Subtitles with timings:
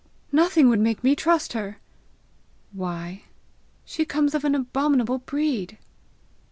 [0.31, 1.77] "Nothing would make me trust her!"
[2.71, 3.25] "Why?"
[3.85, 5.77] "She comes of an' abominable breed."